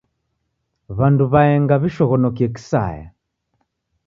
W'andu 0.97 1.23
w'aenga 1.31 1.75
w'ishoghonokie 1.81 2.47
kisaya. 2.55 3.07